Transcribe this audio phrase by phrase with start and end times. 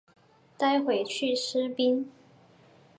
[0.57, 2.09] 待会去吃冰